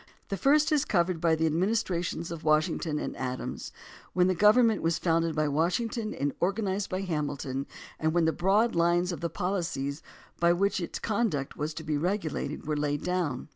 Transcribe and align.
The 0.29 0.35
first 0.35 0.71
is 0.71 0.83
covered 0.83 1.21
by 1.21 1.35
the 1.35 1.45
ad 1.45 1.53
ministrations 1.53 2.31
of 2.31 2.43
Washington 2.43 2.97
and 2.97 3.15
Adams, 3.17 3.71
when 4.13 4.25
the 4.25 4.33
government 4.33 4.81
was 4.81 4.97
founded 4.97 5.35
by 5.35 5.47
Washington 5.47 6.11
and 6.15 6.33
organ 6.39 6.67
ized 6.67 6.89
by 6.89 7.01
Hamilton, 7.01 7.67
and 7.99 8.11
when 8.11 8.25
the 8.25 8.33
broad 8.33 8.73
lines 8.73 9.11
of 9.11 9.21
the 9.21 9.29
policies 9.29 10.01
by 10.39 10.53
which 10.53 10.81
its 10.81 10.97
conduct 10.97 11.55
was 11.55 11.75
to 11.75 11.83
be 11.83 11.97
regulated 11.97 12.65
were 12.65 12.75
laid 12.75 13.03
down. 13.03 13.49